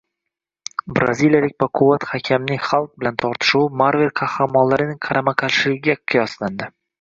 Braziliyalik 0.99 1.51
baquvvat 1.63 2.07
hakamning 2.13 2.63
Xalk 2.69 2.95
bilan 3.03 3.19
tortishuvi 3.25 3.69
Marvel 3.83 4.11
qahramonlarining 4.23 4.99
qarama-qarshiligiga 5.09 5.99
qiyoslandi 6.15 6.73